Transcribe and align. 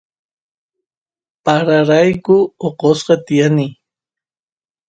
pararayku 1.43 2.37
oqosqa 2.67 3.15
tiyani 3.25 3.67